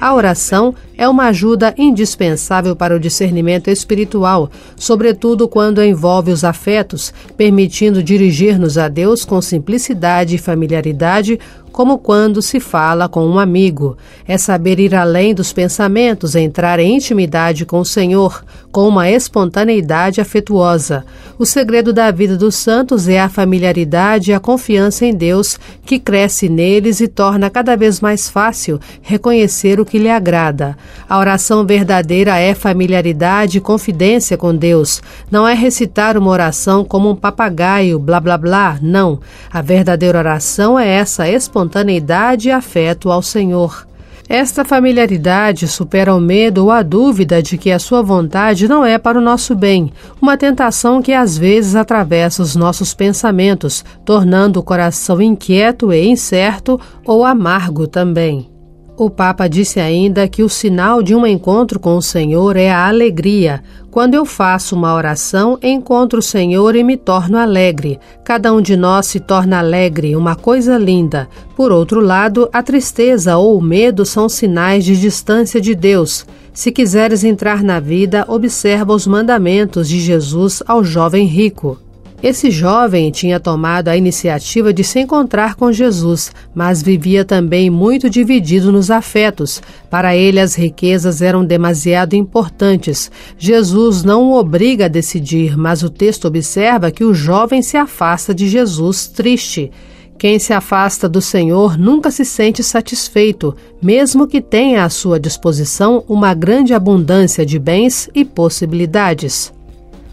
A 0.00 0.14
oração 0.14 0.74
é 0.96 1.08
uma 1.08 1.26
ajuda 1.26 1.74
indispensável 1.76 2.76
para 2.76 2.94
o 2.94 3.00
discernimento 3.00 3.68
espiritual, 3.68 4.50
sobretudo 4.76 5.48
quando 5.48 5.82
envolve 5.82 6.30
os 6.30 6.44
afetos, 6.44 7.12
permitindo 7.36 8.02
dirigir-nos 8.02 8.78
a 8.78 8.86
Deus 8.86 9.24
com 9.24 9.42
simplicidade 9.42 10.36
e 10.36 10.38
familiaridade, 10.38 11.40
como 11.74 11.98
quando 11.98 12.40
se 12.40 12.60
fala 12.60 13.08
com 13.08 13.26
um 13.26 13.36
amigo. 13.36 13.98
É 14.28 14.38
saber 14.38 14.78
ir 14.78 14.94
além 14.94 15.34
dos 15.34 15.52
pensamentos, 15.52 16.36
entrar 16.36 16.78
em 16.78 16.94
intimidade 16.94 17.66
com 17.66 17.80
o 17.80 17.84
Senhor, 17.84 18.44
com 18.70 18.86
uma 18.86 19.10
espontaneidade 19.10 20.20
afetuosa. 20.20 21.04
O 21.36 21.44
segredo 21.44 21.92
da 21.92 22.12
vida 22.12 22.36
dos 22.36 22.54
santos 22.54 23.08
é 23.08 23.18
a 23.18 23.28
familiaridade 23.28 24.30
e 24.30 24.34
a 24.34 24.38
confiança 24.38 25.04
em 25.04 25.12
Deus, 25.12 25.58
que 25.84 25.98
cresce 25.98 26.48
neles 26.48 27.00
e 27.00 27.08
torna 27.08 27.50
cada 27.50 27.76
vez 27.76 28.00
mais 28.00 28.30
fácil 28.30 28.78
reconhecer 29.02 29.80
o 29.80 29.84
que 29.84 29.98
lhe 29.98 30.08
agrada. 30.08 30.78
A 31.08 31.18
oração 31.18 31.66
verdadeira 31.66 32.38
é 32.38 32.54
familiaridade 32.54 33.58
e 33.58 33.60
confidência 33.60 34.36
com 34.36 34.54
Deus. 34.54 35.02
Não 35.28 35.46
é 35.46 35.54
recitar 35.54 36.16
uma 36.16 36.30
oração 36.30 36.84
como 36.84 37.10
um 37.10 37.16
papagaio, 37.16 37.98
blá 37.98 38.20
blá 38.20 38.38
blá, 38.38 38.78
não. 38.80 39.18
A 39.52 39.60
verdadeira 39.60 40.18
oração 40.18 40.78
é 40.78 40.88
essa 40.88 41.28
espontaneidade 41.28 41.63
espontaneidade 41.64 42.48
e 42.48 42.52
afeto 42.52 43.10
ao 43.10 43.22
Senhor. 43.22 43.86
Esta 44.26 44.64
familiaridade 44.64 45.68
supera 45.68 46.14
o 46.14 46.20
medo 46.20 46.64
ou 46.64 46.70
a 46.70 46.82
dúvida 46.82 47.42
de 47.42 47.58
que 47.58 47.70
a 47.70 47.78
sua 47.78 48.02
vontade 48.02 48.66
não 48.66 48.84
é 48.84 48.96
para 48.96 49.18
o 49.18 49.22
nosso 49.22 49.54
bem, 49.54 49.92
uma 50.20 50.36
tentação 50.36 51.02
que 51.02 51.12
às 51.12 51.36
vezes 51.36 51.74
atravessa 51.74 52.42
os 52.42 52.56
nossos 52.56 52.94
pensamentos, 52.94 53.84
tornando 54.04 54.60
o 54.60 54.62
coração 54.62 55.20
inquieto 55.20 55.92
e 55.92 56.06
incerto 56.08 56.80
ou 57.04 57.24
amargo 57.24 57.86
também. 57.86 58.53
O 58.96 59.10
Papa 59.10 59.48
disse 59.48 59.80
ainda 59.80 60.28
que 60.28 60.44
o 60.44 60.48
sinal 60.48 61.02
de 61.02 61.16
um 61.16 61.26
encontro 61.26 61.80
com 61.80 61.96
o 61.96 62.02
Senhor 62.02 62.56
é 62.56 62.70
a 62.70 62.86
alegria. 62.86 63.60
Quando 63.90 64.14
eu 64.14 64.24
faço 64.24 64.76
uma 64.76 64.94
oração, 64.94 65.58
encontro 65.60 66.20
o 66.20 66.22
Senhor 66.22 66.76
e 66.76 66.84
me 66.84 66.96
torno 66.96 67.36
alegre. 67.36 67.98
Cada 68.22 68.52
um 68.52 68.60
de 68.60 68.76
nós 68.76 69.06
se 69.06 69.18
torna 69.18 69.58
alegre, 69.58 70.14
uma 70.14 70.36
coisa 70.36 70.78
linda. 70.78 71.28
Por 71.56 71.72
outro 71.72 72.00
lado, 72.00 72.48
a 72.52 72.62
tristeza 72.62 73.36
ou 73.36 73.58
o 73.58 73.62
medo 73.62 74.06
são 74.06 74.28
sinais 74.28 74.84
de 74.84 74.96
distância 74.96 75.60
de 75.60 75.74
Deus. 75.74 76.24
Se 76.52 76.70
quiseres 76.70 77.24
entrar 77.24 77.64
na 77.64 77.80
vida, 77.80 78.24
observa 78.28 78.92
os 78.92 79.08
mandamentos 79.08 79.88
de 79.88 79.98
Jesus 79.98 80.62
ao 80.68 80.84
jovem 80.84 81.26
rico. 81.26 81.76
Esse 82.24 82.50
jovem 82.50 83.10
tinha 83.10 83.38
tomado 83.38 83.88
a 83.88 83.96
iniciativa 83.98 84.72
de 84.72 84.82
se 84.82 84.98
encontrar 84.98 85.56
com 85.56 85.70
Jesus, 85.70 86.32
mas 86.54 86.82
vivia 86.82 87.22
também 87.22 87.68
muito 87.68 88.08
dividido 88.08 88.72
nos 88.72 88.90
afetos. 88.90 89.60
Para 89.90 90.16
ele, 90.16 90.40
as 90.40 90.54
riquezas 90.54 91.20
eram 91.20 91.44
demasiado 91.44 92.14
importantes. 92.14 93.12
Jesus 93.36 94.02
não 94.02 94.22
o 94.22 94.38
obriga 94.38 94.86
a 94.86 94.88
decidir, 94.88 95.54
mas 95.54 95.82
o 95.82 95.90
texto 95.90 96.24
observa 96.24 96.90
que 96.90 97.04
o 97.04 97.12
jovem 97.12 97.60
se 97.60 97.76
afasta 97.76 98.34
de 98.34 98.48
Jesus 98.48 99.06
triste. 99.06 99.70
Quem 100.16 100.38
se 100.38 100.54
afasta 100.54 101.06
do 101.06 101.20
Senhor 101.20 101.76
nunca 101.76 102.10
se 102.10 102.24
sente 102.24 102.62
satisfeito, 102.62 103.54
mesmo 103.82 104.26
que 104.26 104.40
tenha 104.40 104.82
à 104.82 104.88
sua 104.88 105.20
disposição 105.20 106.02
uma 106.08 106.32
grande 106.32 106.72
abundância 106.72 107.44
de 107.44 107.58
bens 107.58 108.08
e 108.14 108.24
possibilidades. 108.24 109.53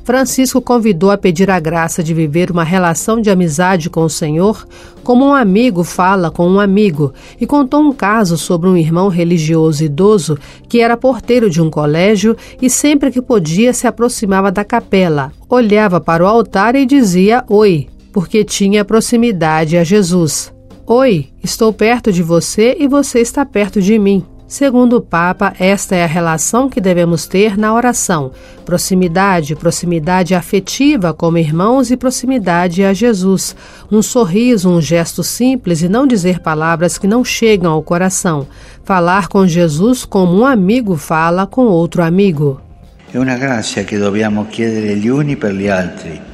Francisco 0.04 0.60
convidou 0.62 1.12
a 1.12 1.18
pedir 1.18 1.50
a 1.52 1.60
graça 1.60 2.04
de 2.04 2.14
viver 2.14 2.50
uma 2.50 2.64
relação 2.64 3.22
de 3.22 3.30
amizade 3.30 3.90
com 3.90 4.04
o 4.04 4.10
Senhor, 4.10 4.68
como 5.04 5.26
um 5.26 5.34
amigo 5.34 5.84
fala 5.84 6.32
com 6.32 6.48
um 6.48 6.60
amigo, 6.60 7.14
e 7.40 7.46
contou 7.46 7.82
um 7.82 7.94
caso 7.94 8.38
sobre 8.38 8.68
um 8.68 8.76
irmão 8.76 9.10
religioso 9.10 9.84
idoso 9.84 10.38
que 10.68 10.80
era 10.80 10.98
porteiro 10.98 11.50
de 11.50 11.62
um 11.62 11.70
colégio 11.70 12.36
e 12.62 12.70
sempre 12.70 13.12
que 13.12 13.22
podia 13.22 13.74
se 13.74 13.86
aproximava 13.86 14.52
da 14.52 14.64
capela, 14.64 15.32
olhava 15.48 16.02
para 16.02 16.24
o 16.24 16.28
altar 16.28 16.76
e 16.76 16.86
dizia 16.86 17.44
oi, 17.48 17.88
porque 18.12 18.44
tinha 18.44 18.84
proximidade 18.84 19.78
a 19.78 19.84
Jesus. 19.84 20.52
Oi, 20.86 21.30
estou 21.44 21.72
perto 21.72 22.12
de 22.12 22.24
você 22.24 22.76
e 22.80 22.88
você 22.88 23.20
está 23.20 23.46
perto 23.46 23.82
de 23.82 23.98
mim. 23.98 24.26
Segundo 24.52 24.98
o 24.98 25.02
Papa, 25.02 25.54
esta 25.58 25.96
é 25.96 26.04
a 26.04 26.08
relação 26.08 26.70
que 26.70 26.82
devemos 26.82 27.26
ter 27.26 27.58
na 27.58 27.74
oração: 27.74 28.34
proximidade, 28.66 29.56
proximidade 29.56 30.36
afetiva 30.36 31.14
como 31.14 31.38
irmãos 31.38 31.90
e 31.90 31.96
proximidade 31.96 32.84
a 32.84 32.92
Jesus. 32.92 33.56
Um 33.90 34.02
sorriso, 34.02 34.70
um 34.70 34.82
gesto 34.82 35.24
simples 35.24 35.82
e 35.82 35.88
não 35.88 36.06
dizer 36.06 36.42
palavras 36.42 36.98
que 36.98 37.08
não 37.08 37.24
chegam 37.24 37.72
ao 37.72 37.82
coração. 37.82 38.46
Falar 38.84 39.30
com 39.30 39.48
Jesus 39.48 40.04
como 40.04 40.42
um 40.42 40.46
amigo 40.46 40.98
fala 40.98 41.48
com 41.48 41.68
outro 41.68 42.04
amigo. 42.04 42.60
É 43.14 43.18
uma 43.18 43.38
graça 43.38 43.86
que 43.86 43.98
dobbiamo 43.98 44.48
chiedere 44.52 44.96
gli 44.96 45.08
uni 45.08 45.38
per 45.38 45.54
gli 45.54 45.70
altri. 45.70 46.31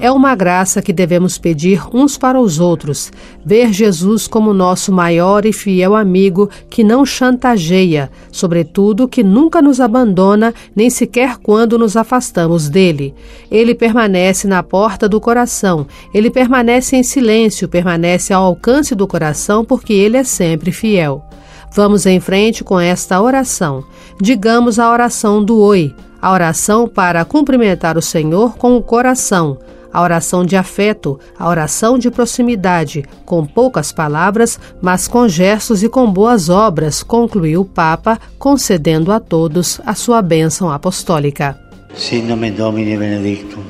É 0.00 0.10
uma 0.10 0.34
graça 0.34 0.82
que 0.82 0.92
devemos 0.92 1.38
pedir 1.38 1.80
uns 1.94 2.18
para 2.18 2.40
os 2.40 2.58
outros, 2.58 3.12
ver 3.44 3.72
Jesus 3.72 4.26
como 4.26 4.52
nosso 4.52 4.92
maior 4.92 5.46
e 5.46 5.52
fiel 5.52 5.94
amigo 5.94 6.50
que 6.68 6.82
não 6.82 7.06
chantageia, 7.06 8.10
sobretudo 8.32 9.06
que 9.06 9.22
nunca 9.22 9.62
nos 9.62 9.80
abandona, 9.80 10.52
nem 10.74 10.90
sequer 10.90 11.36
quando 11.36 11.78
nos 11.78 11.96
afastamos 11.96 12.68
dele. 12.68 13.14
Ele 13.48 13.72
permanece 13.72 14.48
na 14.48 14.64
porta 14.64 15.08
do 15.08 15.20
coração, 15.20 15.86
ele 16.12 16.28
permanece 16.28 16.96
em 16.96 17.04
silêncio, 17.04 17.68
permanece 17.68 18.32
ao 18.32 18.44
alcance 18.44 18.96
do 18.96 19.06
coração 19.06 19.64
porque 19.64 19.92
ele 19.92 20.16
é 20.16 20.24
sempre 20.24 20.72
fiel. 20.72 21.24
Vamos 21.72 22.04
em 22.04 22.18
frente 22.18 22.64
com 22.64 22.78
esta 22.80 23.20
oração. 23.20 23.84
Digamos 24.20 24.78
a 24.78 24.90
oração 24.90 25.44
do 25.44 25.58
Oi 25.58 25.94
a 26.24 26.32
oração 26.32 26.88
para 26.88 27.22
cumprimentar 27.22 27.98
o 27.98 28.00
Senhor 28.00 28.56
com 28.56 28.78
o 28.78 28.82
coração, 28.82 29.58
a 29.92 30.00
oração 30.00 30.42
de 30.42 30.56
afeto, 30.56 31.20
a 31.38 31.46
oração 31.46 31.98
de 31.98 32.10
proximidade, 32.10 33.04
com 33.26 33.44
poucas 33.44 33.92
palavras, 33.92 34.58
mas 34.80 35.06
com 35.06 35.28
gestos 35.28 35.82
e 35.82 35.88
com 35.90 36.10
boas 36.10 36.48
obras, 36.48 37.02
concluiu 37.02 37.60
o 37.60 37.64
Papa, 37.66 38.18
concedendo 38.38 39.12
a 39.12 39.20
todos 39.20 39.82
a 39.84 39.94
sua 39.94 40.22
bênção 40.22 40.70
apostólica. 40.70 41.60
Sin 41.94 42.22
nome 42.22 42.52
Domini 42.52 42.96
benedictum. 42.96 43.62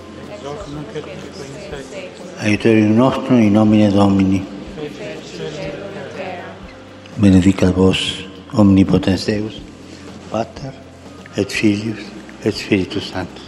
Aiuterium 2.41 2.95
nostrum 2.95 3.41
in 3.41 3.51
nomine 3.51 3.91
Domini. 3.91 4.47
Benedicat 7.17 7.73
vos, 7.73 8.29
omnipotens 8.53 9.25
Deus, 9.27 9.61
Pater 10.31 10.73
et 11.37 11.51
Filius 11.51 12.14
Espírito 12.45 13.01
Santo. 13.01 13.41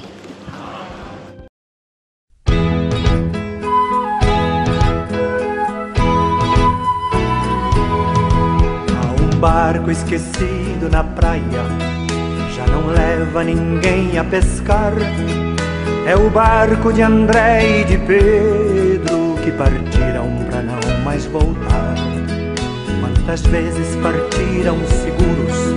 Há 8.89 9.23
um 9.23 9.39
barco 9.39 9.91
esquecido 9.91 10.89
na 10.91 11.05
praia, 11.05 11.43
já 12.57 12.67
não 12.69 12.87
leva 12.87 13.45
ninguém 13.45 14.19
a 14.19 14.25
pescar. 14.25 14.95
É 16.07 16.17
o 16.17 16.31
barco 16.31 16.91
de 16.91 17.03
André 17.03 17.81
e 17.81 17.85
de 17.85 17.99
Pedro 17.99 19.37
que 19.45 19.53
partiram 19.53 20.27
para 20.49 20.63
não 20.63 21.05
mais 21.05 21.27
voltar. 21.27 21.95
Quantas 23.01 23.43
vezes 23.43 23.95
partiram 23.97 24.79
seguros? 24.87 25.76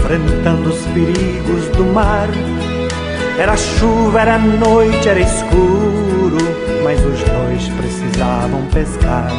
Enfrentando 0.00 0.70
os 0.70 0.80
perigos 0.86 1.68
do 1.76 1.84
mar. 1.84 2.28
Era 3.38 3.56
chuva, 3.56 4.20
era 4.20 4.38
noite, 4.38 5.08
era 5.08 5.20
escuro, 5.20 6.38
mas 6.82 6.98
os 7.04 7.22
dois 7.22 7.68
precisavam 7.76 8.66
pescar. 8.72 9.30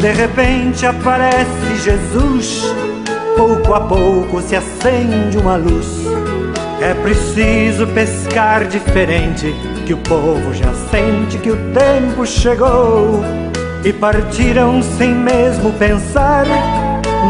De 0.00 0.12
repente 0.12 0.86
aparece 0.86 1.76
Jesus, 1.82 2.62
pouco 3.36 3.74
a 3.74 3.80
pouco 3.80 4.40
se 4.40 4.56
acende 4.56 5.36
uma 5.38 5.56
luz. 5.56 5.86
É 6.80 6.94
preciso 6.94 7.86
pescar 7.88 8.66
diferente, 8.66 9.52
que 9.84 9.94
o 9.94 9.98
povo 9.98 10.54
já 10.54 10.72
sente 10.90 11.38
que 11.38 11.50
o 11.50 11.56
tempo 11.72 12.24
chegou. 12.24 13.22
E 13.84 13.92
partiram 13.92 14.82
sem 14.82 15.14
mesmo 15.14 15.72
pensar 15.72 16.44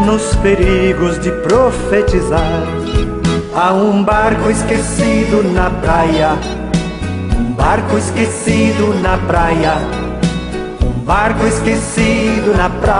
nos 0.05 0.35
perigos 0.37 1.19
de 1.19 1.31
profetizar. 1.31 2.63
Há 3.53 3.73
um 3.73 4.03
barco 4.03 4.49
esquecido 4.49 5.43
na 5.53 5.69
praia, 5.69 6.37
um 7.37 7.53
barco 7.53 7.97
esquecido 7.97 8.93
na 9.01 9.17
praia, 9.17 9.73
um 10.83 10.99
barco 11.03 11.45
esquecido 11.45 12.55
na 12.55 12.69
praia. 12.69 12.99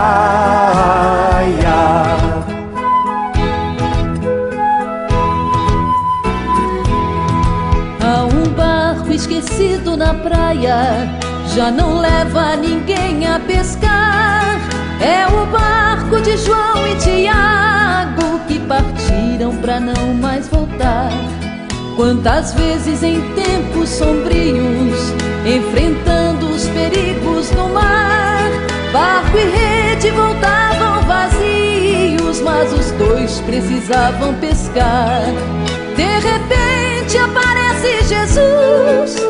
Há 8.02 8.24
um 8.24 8.50
barco 8.54 9.12
esquecido 9.12 9.96
na 9.96 10.14
praia, 10.14 11.08
já 11.54 11.70
não 11.70 12.00
leva 12.00 12.56
ninguém 12.56 13.26
a 13.26 13.38
pescar. 13.40 13.89
Não 19.80 20.14
mais 20.14 20.48
voltar. 20.48 21.10
Quantas 21.96 22.54
vezes 22.54 23.02
em 23.02 23.20
tempos 23.34 23.88
sombrios, 23.88 25.12
enfrentando 25.44 26.46
os 26.50 26.66
perigos 26.68 27.50
do 27.50 27.68
mar, 27.68 28.50
barco 28.92 29.36
e 29.36 29.44
rede 29.44 30.10
voltavam 30.10 31.02
vazios, 31.02 32.40
mas 32.40 32.72
os 32.72 32.90
dois 32.92 33.40
precisavam 33.40 34.34
pescar. 34.34 35.24
De 35.96 36.02
repente 36.02 37.18
aparece 37.18 38.02
Jesus, 38.08 39.29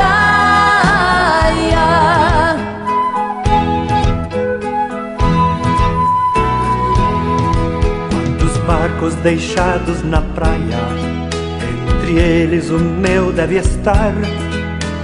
Deixados 9.15 10.03
na 10.03 10.21
praia, 10.21 10.79
entre 11.89 12.19
eles 12.19 12.69
o 12.69 12.79
meu 12.79 13.31
deve 13.31 13.57
estar. 13.57 14.13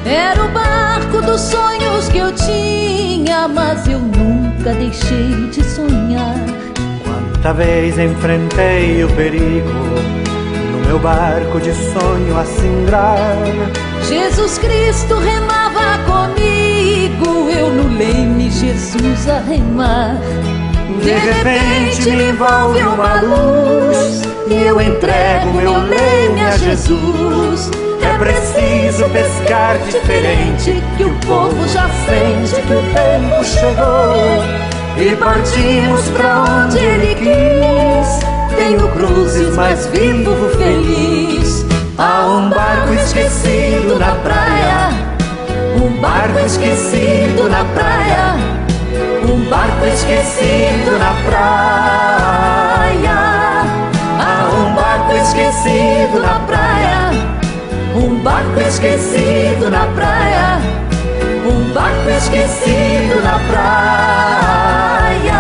Era 0.06 0.43
o 0.43 0.50
barco 0.50 1.22
dos 1.22 1.41
sonhos 1.41 2.08
que 2.10 2.17
eu 2.17 2.32
tinha, 2.34 3.48
mas 3.48 3.88
eu 3.88 4.00
nunca 4.00 4.74
deixei 4.74 5.50
de 5.52 5.63
sonhar. 5.63 6.36
Quanta 7.04 7.54
vez 7.54 7.98
enfrentei 7.98 9.04
o 9.04 9.10
perigo 9.10 9.70
no 10.72 10.88
meu 10.88 11.00
barco 11.00 11.60
de 11.60 11.74
sonho 11.74 12.38
a 12.38 12.46
singrar. 12.46 13.38
Jesus 14.08 14.58
Cristo 14.58 15.15
remava 15.15 16.00
comigo, 16.06 17.50
eu 17.50 17.70
no 17.70 17.98
leme 17.98 18.50
Jesus 18.50 19.28
a 19.30 19.39
remar. 19.39 20.17
De 21.08 21.13
repente 21.13 22.12
me 22.12 22.32
envolve 22.32 22.82
uma 22.82 23.22
luz 23.22 24.24
e 24.50 24.62
eu 24.62 24.82
entrego 24.82 25.54
meu 25.54 25.78
leme 25.78 26.41
a 26.46 26.58
Jesus. 26.58 27.72
É 28.04 28.17
preciso 28.17 29.06
pescar 29.12 29.78
diferente, 29.89 30.84
que 30.98 31.06
o 31.06 31.13
povo 31.26 31.65
já 31.70 31.88
sente 31.88 32.62
que 32.62 32.74
o 32.74 32.82
tempo 32.91 33.41
chegou. 33.46 34.43
E 34.98 35.15
partimos 35.15 36.10
pra 36.10 36.65
onde 36.65 36.78
ele 36.78 37.15
quis. 37.15 38.58
Tenho 38.58 38.89
cruzes, 38.89 39.56
mas 39.56 39.86
vivo 39.86 40.50
feliz. 40.58 41.65
Há 41.98 42.26
um 42.26 42.50
barco 42.50 42.93
esquecido 42.96 43.98
na 43.98 44.13
praia, 44.15 44.89
um 45.82 46.02
barco 46.02 46.39
esquecido 46.39 47.48
na 47.50 47.63
praia 47.63 48.47
um 49.48 49.50
barco 49.50 49.86
esquecido 49.86 51.00
na 51.00 51.14
praia. 51.26 52.68
Há 54.20 54.50
um 54.54 54.76
barco 54.76 55.14
esquecido 55.14 56.20
na 56.20 56.40
praia. 56.42 57.12
Um 57.96 58.20
barco 58.20 58.60
esquecido 58.60 59.70
na 59.72 59.88
praia. 59.96 60.60
Um 61.46 61.74
barco 61.74 62.10
esquecido 62.10 63.22
na 63.24 63.40
praia. 63.48 65.40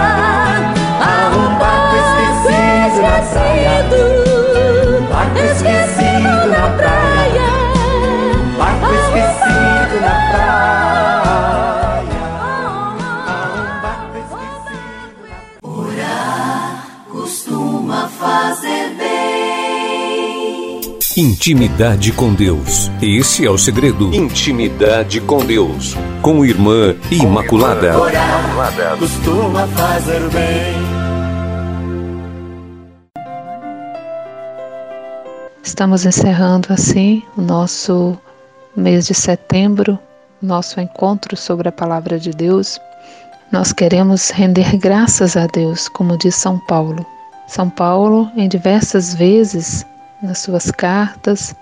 Há 1.01 1.29
um 1.35 1.55
barco 1.59 1.95
esquecido 1.97 3.01
na 3.01 3.19
praia. 3.33 3.83
Um 3.91 5.05
barco 5.07 5.39
esquecido 5.51 6.47
na 6.47 6.69
praia. 6.77 7.49
Um 8.31 8.55
barco 8.57 8.87
esquecido 8.93 9.95
na 9.99 10.15
praia. 10.31 11.06
Intimidade 21.19 22.11
com 22.11 22.31
Deus. 22.31 22.91
Esse 23.01 23.43
é 23.43 23.49
o 23.49 23.57
segredo. 23.57 24.13
Intimidade 24.13 25.19
com 25.19 25.43
Deus. 25.43 25.95
com 26.21 26.45
Irmã 26.45 26.95
Imaculada. 27.09 27.93
Costuma 28.99 29.65
fazer 29.69 30.19
bem. 30.29 30.75
Estamos 35.63 36.05
encerrando 36.05 36.71
assim 36.71 37.23
o 37.35 37.41
nosso 37.41 38.15
mês 38.75 39.07
de 39.07 39.15
setembro, 39.15 39.97
nosso 40.39 40.79
encontro 40.79 41.35
sobre 41.35 41.67
a 41.67 41.71
palavra 41.71 42.19
de 42.19 42.29
Deus. 42.29 42.79
Nós 43.51 43.73
queremos 43.73 44.29
render 44.29 44.77
graças 44.77 45.35
a 45.35 45.47
Deus, 45.47 45.89
como 45.89 46.15
diz 46.15 46.35
São 46.35 46.59
Paulo. 46.67 47.03
São 47.47 47.71
Paulo, 47.71 48.29
em 48.35 48.47
diversas 48.47 49.15
vezes, 49.15 49.83
nas 50.21 50.39
suas 50.39 50.71
cartas, 50.71 51.55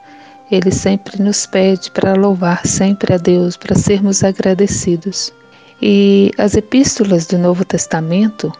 ele 0.52 0.72
sempre 0.72 1.22
nos 1.22 1.46
pede 1.46 1.90
para 1.92 2.14
louvar 2.14 2.66
sempre 2.66 3.14
a 3.14 3.18
Deus, 3.18 3.58
para 3.58 3.76
sermos 3.76 4.24
agradecidos. 4.24 5.34
E 5.82 6.32
as 6.38 6.56
epístolas 6.56 7.26
do 7.26 7.38
Novo 7.38 7.66
Testamento 7.66 8.52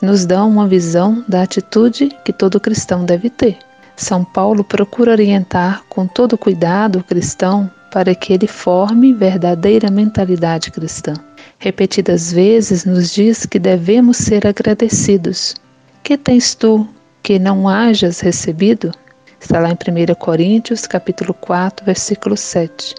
nos 0.00 0.24
dão 0.24 0.48
uma 0.48 0.66
visão 0.66 1.24
da 1.28 1.42
atitude 1.42 2.10
que 2.24 2.32
todo 2.32 2.60
cristão 2.60 3.04
deve 3.04 3.28
ter. 3.28 3.58
São 3.96 4.24
Paulo 4.24 4.64
procura 4.64 5.12
orientar 5.12 5.82
com 5.88 6.06
todo 6.06 6.38
cuidado 6.38 7.00
o 7.00 7.04
cristão 7.04 7.70
para 7.92 8.14
que 8.14 8.32
ele 8.32 8.46
forme 8.46 9.12
verdadeira 9.12 9.90
mentalidade 9.90 10.70
cristã. 10.70 11.12
Repetidas 11.58 12.32
vezes 12.32 12.84
nos 12.84 13.12
diz 13.12 13.44
que 13.44 13.58
devemos 13.58 14.16
ser 14.16 14.46
agradecidos. 14.46 15.54
Que 16.02 16.16
tens 16.16 16.54
tu 16.54 16.88
que 17.22 17.38
não 17.38 17.68
hajas 17.68 18.20
recebido? 18.20 18.92
Está 19.42 19.58
lá 19.58 19.70
em 19.70 19.74
1 19.74 20.14
Coríntios, 20.14 20.86
capítulo 20.86 21.34
4, 21.34 21.84
versículo 21.84 22.36
7. 22.36 22.94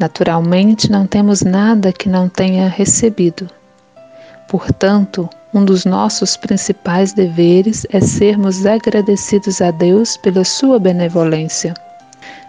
Naturalmente, 0.00 0.90
não 0.90 1.06
temos 1.06 1.42
nada 1.42 1.92
que 1.92 2.08
não 2.08 2.28
tenha 2.28 2.68
recebido. 2.68 3.48
Portanto, 4.48 5.30
um 5.54 5.64
dos 5.64 5.84
nossos 5.84 6.36
principais 6.36 7.12
deveres 7.12 7.86
é 7.90 8.00
sermos 8.00 8.66
agradecidos 8.66 9.62
a 9.62 9.70
Deus 9.70 10.16
pela 10.16 10.44
sua 10.44 10.78
benevolência. 10.78 11.72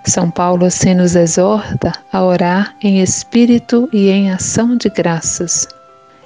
São 0.03 0.31
Paulo 0.31 0.65
assim 0.65 0.95
nos 0.95 1.15
exorta 1.15 1.93
a 2.11 2.23
orar 2.23 2.75
em 2.81 3.01
espírito 3.01 3.87
e 3.93 4.09
em 4.09 4.31
ação 4.31 4.75
de 4.75 4.89
graças 4.89 5.67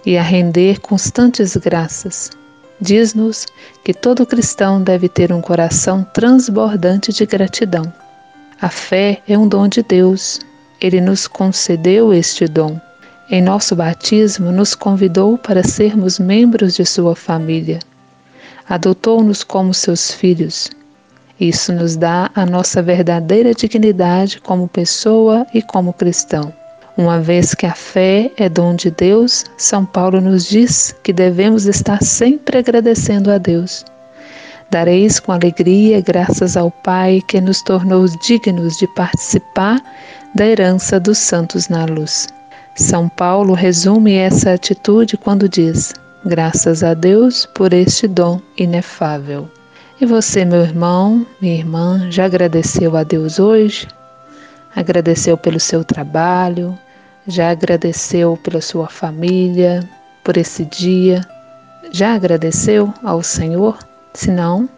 e 0.06 0.18
a 0.18 0.24
render 0.24 0.80
constantes 0.80 1.58
graças. 1.58 2.32
Diz-nos 2.80 3.46
que 3.84 3.94
todo 3.94 4.26
cristão 4.26 4.82
deve 4.82 5.08
ter 5.08 5.32
um 5.32 5.42
coração 5.42 6.06
transbordante 6.14 7.14
de 7.14 7.26
gratidão. 7.26 7.92
A 8.62 8.70
fé 8.70 9.22
é 9.28 9.38
um 9.38 9.48
dom 9.48 9.68
de 9.68 9.82
Deus. 9.82 10.40
Ele 10.82 11.00
nos 11.00 11.28
concedeu 11.28 12.14
este 12.14 12.48
dom 12.48 12.80
em 13.30 13.42
nosso 13.42 13.76
batismo, 13.76 14.52
nos 14.52 14.76
convidou 14.76 15.38
para 15.38 15.64
sermos 15.64 16.20
membros 16.20 16.76
de 16.76 16.86
sua 16.86 17.16
família. 17.16 17.80
Adotou-nos 18.68 19.44
como 19.44 19.74
seus 19.74 20.12
filhos. 20.12 20.70
Isso 21.40 21.74
nos 21.74 21.96
dá 21.96 22.30
a 22.36 22.46
nossa 22.46 22.82
verdadeira 22.82 23.54
dignidade 23.54 24.40
como 24.40 24.68
pessoa 24.68 25.46
e 25.54 25.62
como 25.62 25.92
cristão. 25.92 26.54
Uma 26.98 27.20
vez 27.20 27.54
que 27.54 27.66
a 27.66 27.74
fé 27.74 28.32
é 28.38 28.48
dom 28.48 28.74
de 28.74 28.90
Deus, 28.90 29.44
São 29.58 29.86
Paulo 29.86 30.22
nos 30.22 30.48
diz 30.48 30.96
que 31.04 31.12
devemos 31.12 31.66
estar 31.66 32.02
sempre 32.02 32.58
agradecendo 32.58 33.30
a 33.30 33.38
Deus. 33.38 33.84
Dareis 34.72 35.20
com 35.20 35.34
alegria 35.34 36.00
graças 36.00 36.56
ao 36.56 36.72
Pai 36.72 37.22
que 37.28 37.42
nos 37.42 37.62
tornou 37.62 38.06
dignos 38.26 38.78
de 38.78 38.88
participar 38.96 39.78
da 40.34 40.46
herança 40.46 40.98
dos 40.98 41.18
santos 41.18 41.68
na 41.68 41.84
luz. 41.84 42.30
São 42.78 43.10
Paulo 43.10 43.54
resume 43.54 44.14
essa 44.14 44.54
atitude 44.54 45.18
quando 45.18 45.50
diz: 45.50 45.94
Graças 46.26 46.82
a 46.82 46.94
Deus 46.94 47.46
por 47.46 47.74
este 47.74 48.08
dom 48.08 48.40
inefável. 48.58 49.50
E 50.00 50.06
você, 50.06 50.46
meu 50.46 50.62
irmão, 50.62 51.28
minha 51.42 51.56
irmã, 51.56 52.10
já 52.10 52.24
agradeceu 52.24 52.96
a 52.96 53.04
Deus 53.04 53.38
hoje? 53.38 53.86
Agradeceu 54.74 55.38
pelo 55.38 55.60
seu 55.60 55.84
trabalho? 55.84 56.78
Já 57.28 57.52
agradeceu 57.52 58.38
pela 58.38 58.62
sua 58.62 58.88
família, 58.88 59.88
por 60.24 60.38
esse 60.38 60.66
dia? 60.66 61.26
Já 61.92 62.14
agradeceu 62.14 62.94
ao 63.04 63.24
Senhor? 63.24 63.78
Se 64.14 64.32
não, 64.32 64.70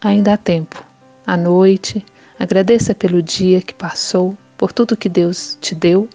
ainda 0.00 0.34
há 0.34 0.36
tempo. 0.36 0.82
À 1.26 1.36
noite, 1.36 2.04
agradeça 2.38 2.94
pelo 2.94 3.22
dia 3.22 3.60
que 3.60 3.74
passou, 3.74 4.36
por 4.56 4.72
tudo 4.72 4.96
que 4.96 5.08
Deus 5.08 5.58
te 5.60 5.74
deu 5.74 6.08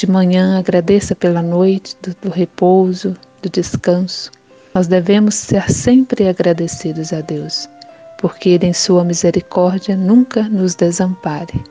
de 0.00 0.10
manhã, 0.10 0.58
agradeça 0.58 1.14
pela 1.14 1.42
noite 1.42 1.96
do, 2.00 2.14
do 2.22 2.30
repouso, 2.30 3.14
do 3.42 3.50
descanso. 3.50 4.30
Nós 4.72 4.86
devemos 4.86 5.34
ser 5.34 5.70
sempre 5.70 6.26
agradecidos 6.26 7.12
a 7.12 7.20
Deus, 7.20 7.68
porque 8.18 8.50
Ele, 8.50 8.66
em 8.66 8.72
Sua 8.72 9.04
misericórdia, 9.04 9.96
nunca 9.96 10.42
nos 10.44 10.74
desampare. 10.74 11.62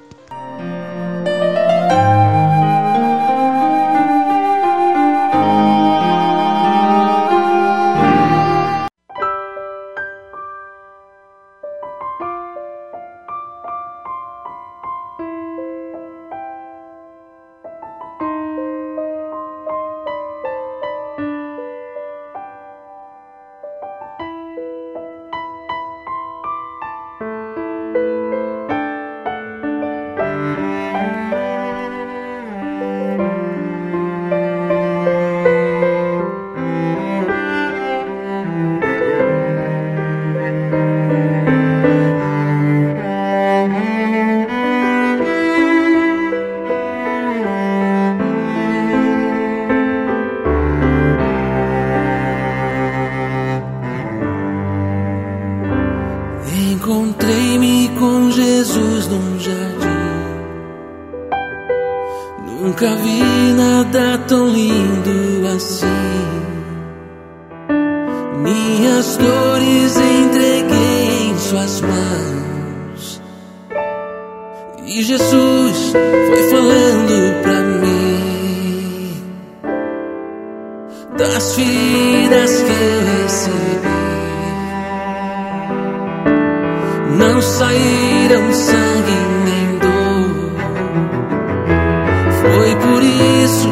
Isso 93.49 93.67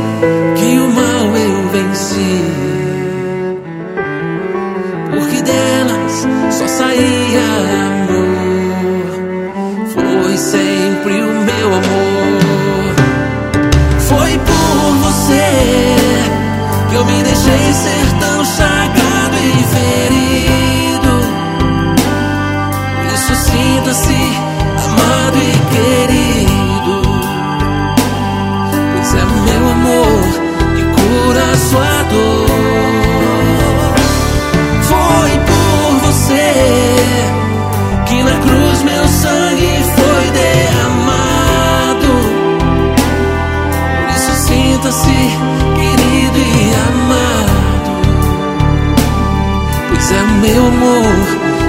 que 0.56 0.80
o 0.80 0.87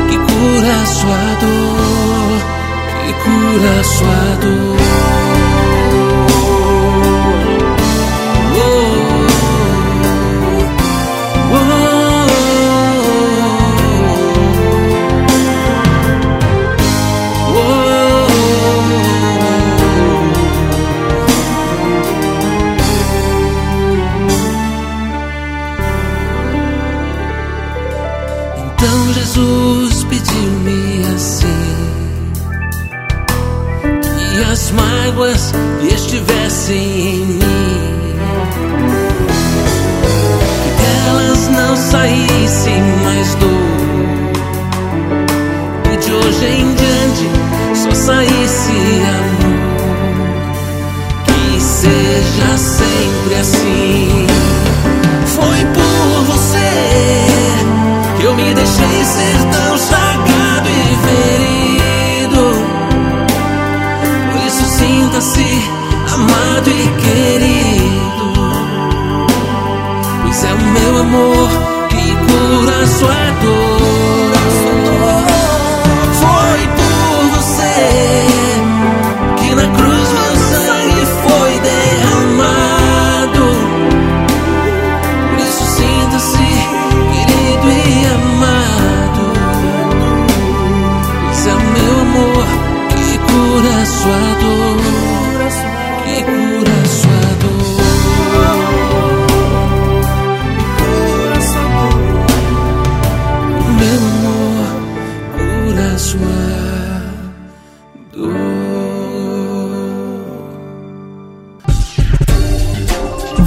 que 0.09 0.17
cura 0.19 0.87
sua 0.87 1.25
dor, 1.43 2.39
que 3.05 3.13
cura 3.25 3.85
sua 3.85 4.37
dor. 4.43 5.48
Seja 52.19 52.57
sempre 52.57 53.35
assim. 53.37 54.27
Foi 55.27 55.65
por 55.73 55.88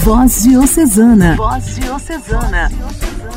Voz 0.03 0.41
Diocesana. 0.41 1.35
Voz 1.35 1.75
Diocesana. 1.75 2.71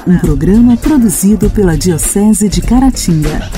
Um 0.07 0.19
programa 0.19 0.79
produzido 0.79 1.51
pela 1.51 1.77
Diocese 1.77 2.49
de 2.49 2.63
Caratinga. 2.63 3.51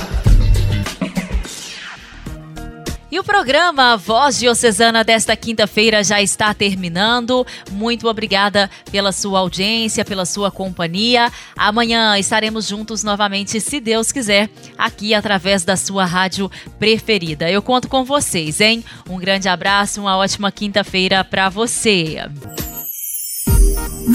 E 3.08 3.16
o 3.20 3.22
programa 3.22 3.96
Voz 3.96 4.40
Diocesana 4.40 5.04
desta 5.04 5.36
quinta-feira 5.36 6.02
já 6.02 6.20
está 6.20 6.52
terminando. 6.52 7.46
Muito 7.70 8.08
obrigada 8.08 8.68
pela 8.90 9.12
sua 9.12 9.38
audiência, 9.38 10.04
pela 10.04 10.26
sua 10.26 10.50
companhia. 10.50 11.30
Amanhã 11.56 12.18
estaremos 12.18 12.66
juntos 12.66 13.04
novamente, 13.04 13.60
se 13.60 13.78
Deus 13.78 14.10
quiser, 14.10 14.50
aqui 14.76 15.14
através 15.14 15.64
da 15.64 15.76
sua 15.76 16.04
rádio 16.04 16.50
preferida. 16.76 17.48
Eu 17.48 17.62
conto 17.62 17.86
com 17.86 18.04
vocês, 18.04 18.60
hein? 18.60 18.84
Um 19.08 19.16
grande 19.16 19.48
abraço, 19.48 20.00
uma 20.00 20.16
ótima 20.16 20.50
quinta-feira 20.50 21.22
para 21.22 21.48
você. 21.48 22.18